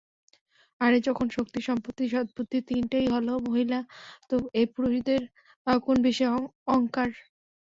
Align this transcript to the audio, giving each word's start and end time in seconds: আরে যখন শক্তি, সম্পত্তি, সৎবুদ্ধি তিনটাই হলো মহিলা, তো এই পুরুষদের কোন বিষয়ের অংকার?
আরে 0.81 0.97
যখন 1.07 1.27
শক্তি, 1.37 1.59
সম্পত্তি, 1.67 2.03
সৎবুদ্ধি 2.13 2.59
তিনটাই 2.69 3.07
হলো 3.15 3.33
মহিলা, 3.47 3.79
তো 4.29 4.35
এই 4.59 4.67
পুরুষদের 4.73 5.21
কোন 5.85 5.97
বিষয়ের 6.07 6.43
অংকার? 6.75 7.09